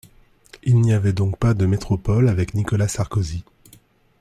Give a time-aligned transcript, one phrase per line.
[0.63, 3.43] Il n’y avait donc pas de métropole avec Nicolas Sarkozy.